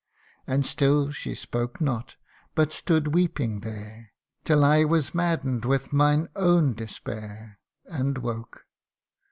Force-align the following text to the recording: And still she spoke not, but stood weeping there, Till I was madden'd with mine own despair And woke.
And 0.47 0.65
still 0.65 1.11
she 1.11 1.35
spoke 1.35 1.79
not, 1.79 2.15
but 2.55 2.73
stood 2.73 3.13
weeping 3.13 3.59
there, 3.59 4.13
Till 4.43 4.65
I 4.65 4.83
was 4.83 5.13
madden'd 5.13 5.63
with 5.63 5.93
mine 5.93 6.27
own 6.35 6.73
despair 6.73 7.59
And 7.85 8.17
woke. 8.17 8.65